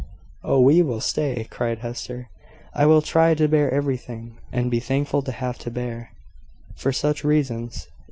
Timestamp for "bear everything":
3.47-4.39